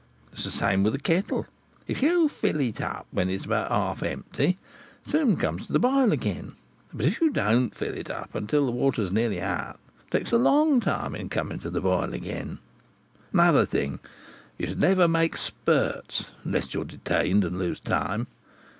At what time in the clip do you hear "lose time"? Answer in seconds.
17.59-18.25